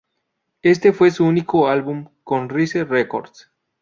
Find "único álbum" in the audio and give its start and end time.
1.25-2.09